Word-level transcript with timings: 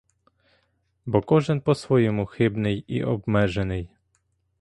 Бо 1.05 1.21
кожен 1.21 1.61
по-своєму 1.61 2.25
хибний 2.25 2.83
і 2.87 3.03
обмежений. 3.03 3.89